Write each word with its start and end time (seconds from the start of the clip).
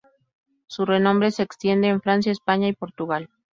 Su 0.65 0.85
renombre 0.87 1.29
se 1.29 1.43
extiende 1.43 1.87
en 1.89 2.01
Francia, 2.01 2.31
España 2.31 2.67
y 2.67 2.73
Portugal. 2.73 3.29